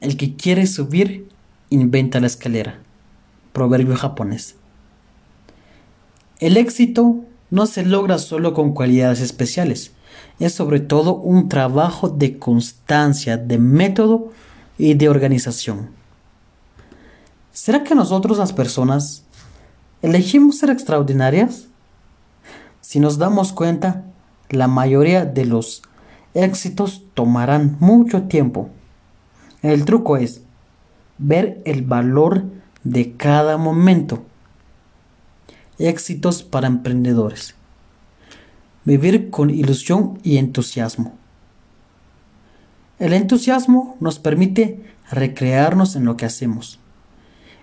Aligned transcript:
El 0.00 0.16
que 0.16 0.34
quiere 0.34 0.66
subir, 0.66 1.28
inventa 1.68 2.20
la 2.20 2.26
escalera. 2.26 2.78
Proverbio 3.52 3.96
japonés. 3.96 4.56
El 6.38 6.56
éxito 6.56 7.16
no 7.50 7.66
se 7.66 7.84
logra 7.84 8.18
solo 8.18 8.54
con 8.54 8.72
cualidades 8.72 9.20
especiales, 9.20 9.92
es 10.38 10.54
sobre 10.54 10.80
todo 10.80 11.16
un 11.16 11.50
trabajo 11.50 12.08
de 12.08 12.38
constancia, 12.38 13.36
de 13.36 13.58
método 13.58 14.32
y 14.78 14.94
de 14.94 15.10
organización. 15.10 15.90
¿Será 17.52 17.84
que 17.84 17.94
nosotros 17.94 18.38
las 18.38 18.54
personas 18.54 19.24
elegimos 20.00 20.56
ser 20.56 20.70
extraordinarias? 20.70 21.66
Si 22.80 23.00
nos 23.00 23.18
damos 23.18 23.52
cuenta, 23.52 24.04
la 24.48 24.66
mayoría 24.66 25.26
de 25.26 25.44
los 25.44 25.82
éxitos 26.32 27.02
tomarán 27.12 27.76
mucho 27.80 28.22
tiempo. 28.22 28.70
El 29.62 29.84
truco 29.84 30.16
es 30.16 30.42
ver 31.18 31.60
el 31.66 31.82
valor 31.82 32.44
de 32.82 33.12
cada 33.16 33.58
momento. 33.58 34.22
Éxitos 35.78 36.42
para 36.42 36.66
emprendedores. 36.66 37.54
Vivir 38.84 39.30
con 39.30 39.50
ilusión 39.50 40.18
y 40.22 40.38
entusiasmo. 40.38 41.14
El 42.98 43.12
entusiasmo 43.12 43.96
nos 44.00 44.18
permite 44.18 44.82
recrearnos 45.10 45.96
en 45.96 46.04
lo 46.04 46.16
que 46.16 46.26
hacemos 46.26 46.78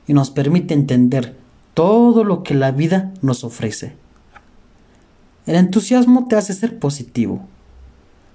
y 0.08 0.14
nos 0.14 0.30
permite 0.30 0.74
entender 0.74 1.36
todo 1.74 2.24
lo 2.24 2.44
que 2.44 2.54
la 2.54 2.72
vida 2.72 3.14
nos 3.22 3.44
ofrece. 3.44 3.96
El 5.46 5.56
entusiasmo 5.56 6.28
te 6.28 6.36
hace 6.36 6.54
ser 6.54 6.78
positivo. 6.78 7.48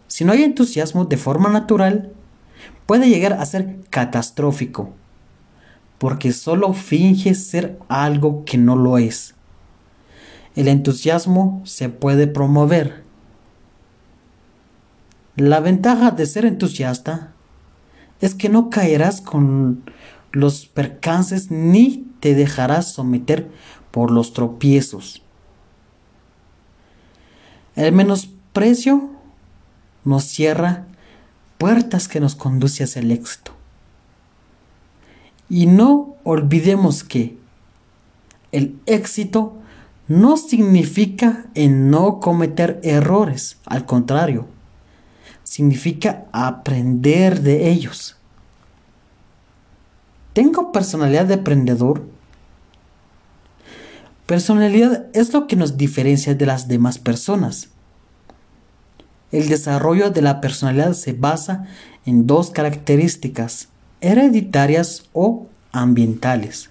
Si 0.06 0.25
no 0.25 0.33
hay 0.33 0.42
entusiasmo 0.42 1.05
de 1.05 1.17
forma 1.17 1.48
natural, 1.48 2.12
puede 2.87 3.09
llegar 3.09 3.34
a 3.34 3.47
ser 3.47 3.80
catastrófico, 3.91 4.91
porque 5.98 6.33
solo 6.33 6.73
finge 6.73 7.34
ser 7.34 7.78
algo 7.89 8.45
que 8.45 8.59
no 8.59 8.77
lo 8.77 8.98
es. 8.98 9.34
El 10.55 10.69
entusiasmo 10.69 11.62
se 11.64 11.89
puede 11.89 12.27
promover. 12.27 13.05
La 15.36 15.61
ventaja 15.61 16.11
de 16.11 16.27
ser 16.27 16.45
entusiasta 16.45 17.33
es 18.20 18.34
que 18.34 18.48
no 18.48 18.69
caerás 18.69 19.20
con 19.20 19.84
los 20.31 20.67
percances 20.67 21.51
ni 21.51 22.06
te 22.20 22.34
dejarás 22.34 22.92
someter 22.92 23.51
por 23.91 24.11
los 24.11 24.33
tropiezos. 24.33 25.23
El 27.75 27.92
menosprecio 27.92 29.11
nos 30.05 30.25
cierra 30.25 30.86
puertas 31.58 32.08
que 32.08 32.20
nos 32.20 32.34
conduce 32.34 32.84
hacia 32.84 33.00
el 33.00 33.11
éxito. 33.11 33.53
Y 35.48 35.67
no 35.67 36.17
olvidemos 36.25 37.05
que 37.05 37.36
el 38.53 38.78
éxito 38.86 39.58
no 40.08 40.36
significa 40.36 41.47
en 41.55 41.91
no 41.91 42.20
cometer 42.20 42.80
errores, 42.83 43.58
al 43.67 43.86
contrario, 43.86 44.47
significa 45.45 46.27
aprender 46.33 47.41
de 47.42 47.70
ellos. 47.70 48.17
¿Tengo 50.33 50.73
personalidad 50.73 51.27
de 51.27 51.34
emprendedor? 51.34 52.06
Personalidad 54.27 55.06
es 55.12 55.33
lo 55.33 55.47
que 55.47 55.56
nos 55.56 55.77
diferencia 55.77 56.34
de 56.34 56.47
las 56.47 56.69
demás 56.69 56.98
personas. 56.98 57.69
El 59.33 59.48
desarrollo 59.48 60.11
de 60.11 60.22
la 60.22 60.41
personalidad 60.41 60.92
se 60.92 61.14
basa 61.14 61.64
en 62.05 62.27
dos 62.27 62.50
características, 62.50 63.69
hereditarias 64.00 65.08
o 65.14 65.47
ambientales. 65.72 66.70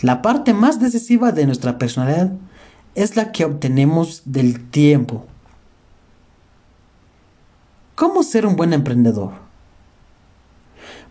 La 0.00 0.22
parte 0.22 0.54
más 0.54 0.80
decisiva 0.80 1.32
de 1.32 1.46
nuestra 1.46 1.76
personalidad 1.76 2.32
es 2.94 3.16
la 3.16 3.32
que 3.32 3.44
obtenemos 3.44 4.22
del 4.24 4.70
tiempo. 4.70 5.26
¿Cómo 7.96 8.22
ser 8.22 8.46
un 8.46 8.56
buen 8.56 8.72
emprendedor? 8.72 9.32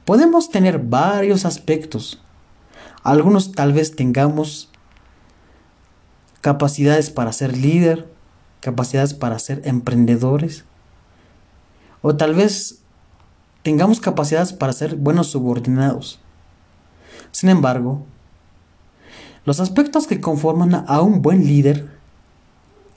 Podemos 0.05 0.49
tener 0.49 0.79
varios 0.79 1.45
aspectos. 1.45 2.21
Algunos 3.03 3.51
tal 3.51 3.73
vez 3.73 3.95
tengamos 3.95 4.69
capacidades 6.41 7.09
para 7.09 7.31
ser 7.31 7.57
líder, 7.57 8.13
capacidades 8.63 9.13
para 9.13 9.39
ser 9.39 9.61
emprendedores, 9.65 10.63
o 12.01 12.15
tal 12.15 12.33
vez 12.33 12.79
tengamos 13.61 13.99
capacidades 13.99 14.53
para 14.53 14.71
ser 14.71 14.95
buenos 14.95 15.27
subordinados. 15.27 16.21
Sin 17.31 17.49
embargo, 17.49 18.05
los 19.43 19.59
aspectos 19.59 20.07
que 20.07 20.21
conforman 20.21 20.85
a 20.87 21.01
un 21.01 21.21
buen 21.21 21.45
líder 21.45 21.91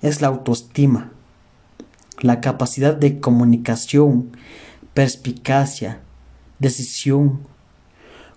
es 0.03 0.21
la 0.21 0.28
autoestima, 0.28 1.10
la 2.21 2.41
capacidad 2.41 2.94
de 2.94 3.19
comunicación, 3.19 4.31
perspicacia, 4.94 6.00
decisión, 6.60 7.41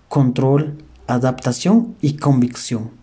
control, 0.08 0.82
adaptación 1.06 1.94
y 2.00 2.16
convicción. 2.16 2.99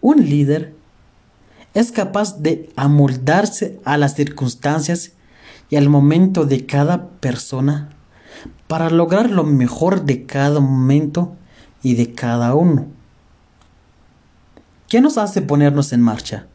Un 0.00 0.24
líder 0.28 0.74
es 1.74 1.92
capaz 1.92 2.38
de 2.40 2.70
amoldarse 2.76 3.78
a 3.84 3.96
las 3.96 4.14
circunstancias 4.14 5.12
y 5.68 5.76
al 5.76 5.88
momento 5.88 6.46
de 6.46 6.66
cada 6.66 7.08
persona 7.08 7.90
para 8.66 8.90
lograr 8.90 9.30
lo 9.30 9.44
mejor 9.44 10.04
de 10.04 10.26
cada 10.26 10.60
momento 10.60 11.36
y 11.82 11.94
de 11.94 12.12
cada 12.12 12.54
uno. 12.54 12.86
¿Qué 14.88 15.00
nos 15.00 15.18
hace 15.18 15.42
ponernos 15.42 15.92
en 15.92 16.00
marcha? 16.00 16.46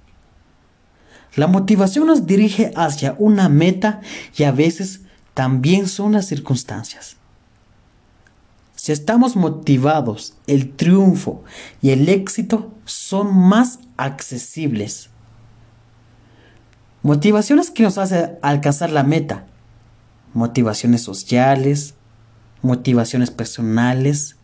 La 1.36 1.48
motivación 1.48 2.08
nos 2.08 2.26
dirige 2.26 2.72
hacia 2.76 3.16
una 3.20 3.50
meta 3.50 4.02
y 4.38 4.44
a 4.44 4.52
veces 4.52 5.02
también 5.34 5.88
son 5.88 6.14
las 6.14 6.26
circunstancias. 6.26 7.18
Si 8.86 8.92
estamos 8.92 9.36
motivados, 9.36 10.36
el 10.46 10.76
triunfo 10.76 11.44
y 11.82 11.90
el 11.90 12.08
éxito 12.08 12.72
son 12.86 13.36
más 13.36 13.80
accesibles. 13.98 15.10
Motivaciones 17.02 17.72
que 17.72 17.82
nos 17.82 17.98
hacen 17.98 18.38
alcanzar 18.44 18.92
la 18.92 19.02
meta. 19.02 19.48
Motivaciones 20.36 21.02
sociales, 21.02 21.96
motivaciones 22.62 23.32
personales, 23.32 24.36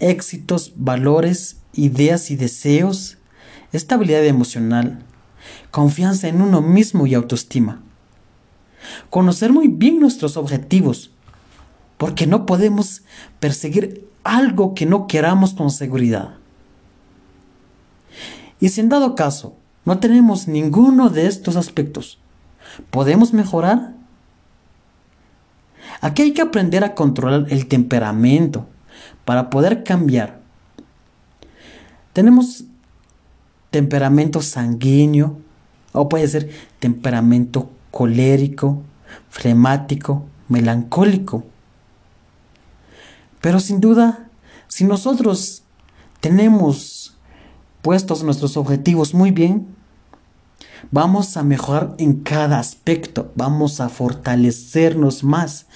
éxitos, 0.00 0.72
valores, 0.74 1.58
ideas 1.72 2.32
y 2.32 2.36
deseos, 2.36 3.18
estabilidad 3.70 4.24
emocional, 4.24 5.04
confianza 5.70 6.26
en 6.26 6.42
uno 6.42 6.62
mismo 6.62 7.06
y 7.06 7.14
autoestima. 7.14 7.80
Conocer 9.08 9.52
muy 9.52 9.68
bien 9.68 10.00
nuestros 10.00 10.36
objetivos, 10.36 11.12
porque 11.96 12.26
no 12.26 12.46
podemos 12.46 13.02
perseguir 13.40 14.08
algo 14.24 14.74
que 14.74 14.86
no 14.86 15.06
queramos 15.06 15.54
con 15.54 15.70
seguridad. 15.70 16.34
Y 18.60 18.70
si 18.70 18.80
en 18.80 18.88
dado 18.88 19.14
caso 19.14 19.56
no 19.84 19.98
tenemos 19.98 20.48
ninguno 20.48 21.10
de 21.10 21.26
estos 21.26 21.56
aspectos, 21.56 22.18
¿podemos 22.90 23.32
mejorar? 23.32 23.94
Aquí 26.00 26.22
hay 26.22 26.32
que 26.32 26.42
aprender 26.42 26.84
a 26.84 26.94
controlar 26.94 27.46
el 27.50 27.68
temperamento 27.68 28.66
para 29.24 29.50
poder 29.50 29.84
cambiar. 29.84 30.40
Tenemos 32.12 32.64
temperamento 33.70 34.40
sanguíneo, 34.40 35.38
o 35.92 36.08
puede 36.08 36.28
ser 36.28 36.50
temperamento 36.78 37.70
colérico, 37.90 38.82
flemático, 39.30 40.26
melancólico. 40.48 41.44
Pero 43.40 43.60
sin 43.60 43.80
duda, 43.80 44.30
si 44.68 44.84
nosotros 44.84 45.62
tenemos 46.20 47.16
puestos 47.82 48.22
nuestros 48.22 48.56
objetivos 48.56 49.14
muy 49.14 49.30
bien, 49.30 49.76
vamos 50.90 51.36
a 51.36 51.42
mejorar 51.42 51.94
en 51.98 52.20
cada 52.20 52.58
aspecto, 52.58 53.32
vamos 53.34 53.80
a 53.80 53.88
fortalecernos 53.88 55.22
más. 55.22 55.66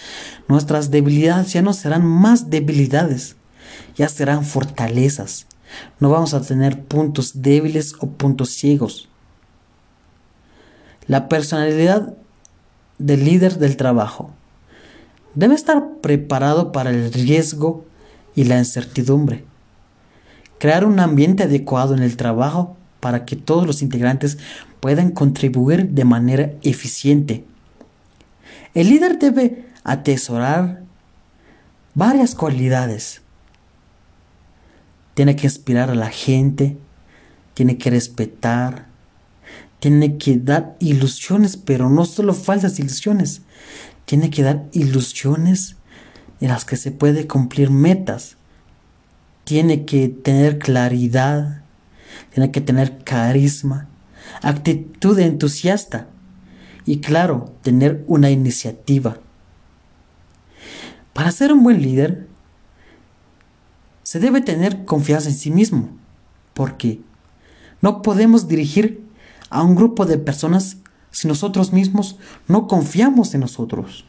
Nuestras 0.49 0.91
debilidades 0.91 1.53
ya 1.53 1.63
no 1.63 1.73
serán 1.73 2.05
más 2.05 2.51
debilidades, 2.51 3.37
ya 3.97 4.09
serán 4.09 4.45
fortalezas. 4.45 5.47
No 6.01 6.11
vamos 6.11 6.35
a 6.35 6.41
tener 6.41 6.85
puntos 6.85 7.43
débiles 7.43 7.95
o 8.01 8.09
puntos 8.09 8.51
ciegos. 8.51 9.09
La 11.07 11.29
personalidad 11.29 12.15
del 12.99 13.25
líder 13.25 13.59
del 13.59 13.77
trabajo 13.77 14.33
debe 15.35 15.55
estar 15.55 15.97
preparado 16.01 16.73
para 16.73 16.91
el 16.91 17.13
riesgo 17.13 17.85
y 18.35 18.45
la 18.45 18.59
incertidumbre. 18.59 19.45
Crear 20.59 20.85
un 20.85 21.01
ambiente 21.01 21.45
adecuado 21.45 21.95
en 21.95 22.03
el 22.03 22.17
trabajo 22.17 22.77
para 23.01 23.25
que 23.25 23.37
todos 23.37 23.67
los 23.67 23.83
integrantes 23.83 24.39
puedan 24.81 25.11
contribuir 25.11 25.89
de 25.91 26.05
manera 26.05 26.53
eficiente. 26.63 27.45
El 28.75 28.91
líder 28.91 29.19
debe 29.19 29.67
atesorar 29.85 30.83
varias 31.95 32.35
cualidades. 32.35 33.23
Tiene 35.15 35.37
que 35.37 35.47
inspirar 35.47 35.91
a 35.91 35.95
la 35.95 36.11
gente, 36.11 36.77
tiene 37.55 37.79
que 37.79 37.91
respetar, 37.91 38.87
tiene 39.81 40.19
que 40.19 40.37
dar 40.37 40.77
ilusiones, 40.79 41.57
pero 41.57 41.91
no 41.91 42.05
solo 42.05 42.35
falsas 42.35 42.79
ilusiones, 42.79 43.43
tiene 44.11 44.29
que 44.29 44.43
dar 44.43 44.67
ilusiones 44.73 45.77
en 46.41 46.49
las 46.49 46.65
que 46.65 46.77
se 46.77 46.91
puede 46.91 47.29
cumplir 47.29 47.71
metas. 47.71 48.39
Tiene 49.45 49.85
que 49.85 50.09
tener 50.09 50.59
claridad, 50.59 51.63
tiene 52.35 52.51
que 52.51 52.61
tener 52.61 53.05
carisma, 53.05 53.87
actitud 54.43 55.17
entusiasta 55.21 56.09
y 56.85 56.99
claro, 56.99 57.55
tener 57.63 58.03
una 58.09 58.31
iniciativa. 58.31 59.19
Para 61.13 61.31
ser 61.31 61.53
un 61.53 61.63
buen 61.63 61.81
líder, 61.81 62.27
se 64.03 64.19
debe 64.19 64.41
tener 64.41 64.85
confianza 64.87 65.29
en 65.29 65.37
sí 65.37 65.53
mismo, 65.53 65.89
porque 66.53 67.01
no 67.81 68.03
podemos 68.03 68.49
dirigir 68.49 69.05
a 69.51 69.63
un 69.63 69.77
grupo 69.77 70.05
de 70.05 70.19
personas 70.19 70.79
si 71.11 71.29
nosotros 71.29 71.73
mismos 71.73 72.17
no 72.49 72.67
confiamos 72.67 73.35
en 73.35 73.41
nosotros. 73.41 74.05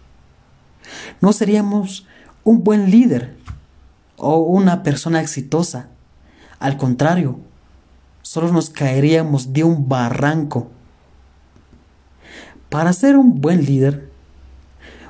No 1.19 1.33
seríamos 1.33 2.05
un 2.43 2.63
buen 2.63 2.91
líder 2.91 3.37
o 4.17 4.37
una 4.37 4.83
persona 4.83 5.21
exitosa. 5.21 5.89
Al 6.59 6.77
contrario, 6.77 7.39
solo 8.21 8.51
nos 8.51 8.69
caeríamos 8.69 9.53
de 9.53 9.63
un 9.63 9.89
barranco. 9.89 10.69
Para 12.69 12.93
ser 12.93 13.17
un 13.17 13.41
buen 13.41 13.65
líder, 13.65 14.11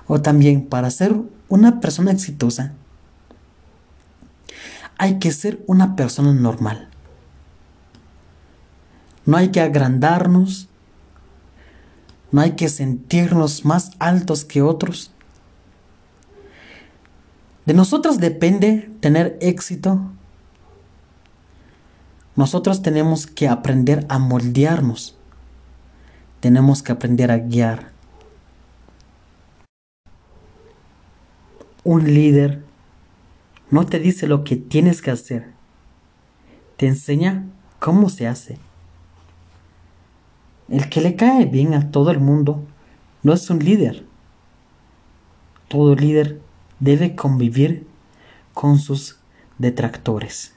o 0.07 0.21
también 0.21 0.65
para 0.65 0.89
ser 0.89 1.15
una 1.47 1.79
persona 1.79 2.11
exitosa, 2.11 2.73
hay 4.97 5.19
que 5.19 5.31
ser 5.31 5.63
una 5.67 5.95
persona 5.95 6.33
normal. 6.33 6.89
No 9.25 9.37
hay 9.37 9.49
que 9.49 9.61
agrandarnos, 9.61 10.67
no 12.31 12.41
hay 12.41 12.51
que 12.51 12.69
sentirnos 12.69 13.65
más 13.65 13.91
altos 13.99 14.45
que 14.45 14.61
otros. 14.61 15.11
De 17.65 17.73
nosotros 17.73 18.19
depende 18.19 18.89
tener 19.01 19.37
éxito. 19.41 19.99
Nosotros 22.35 22.81
tenemos 22.81 23.27
que 23.27 23.47
aprender 23.47 24.05
a 24.09 24.17
moldearnos. 24.17 25.17
Tenemos 26.39 26.81
que 26.81 26.91
aprender 26.91 27.31
a 27.31 27.37
guiar. 27.37 27.91
Un 31.83 32.13
líder 32.13 32.63
no 33.69 33.85
te 33.85 33.99
dice 33.99 34.27
lo 34.27 34.43
que 34.43 34.55
tienes 34.55 35.01
que 35.01 35.11
hacer. 35.11 35.51
Te 36.77 36.87
enseña 36.87 37.45
cómo 37.79 38.09
se 38.09 38.27
hace. 38.27 38.59
El 40.71 40.87
que 40.87 41.01
le 41.01 41.17
cae 41.17 41.43
bien 41.47 41.73
a 41.73 41.91
todo 41.91 42.11
el 42.11 42.21
mundo 42.21 42.63
no 43.23 43.33
es 43.33 43.49
un 43.49 43.59
líder. 43.59 44.05
Todo 45.67 45.95
líder 45.95 46.39
debe 46.79 47.13
convivir 47.13 47.85
con 48.53 48.79
sus 48.79 49.19
detractores. 49.57 50.55